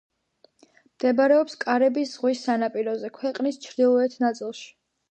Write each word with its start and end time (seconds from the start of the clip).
მდებარეობს 0.87 1.57
კარიბის 1.65 2.15
ზღვის 2.17 2.43
სანაპიროზე, 2.49 3.13
ქვეყნის 3.21 3.65
ჩრდილოეთ 3.69 4.23
ნაწილში. 4.27 4.69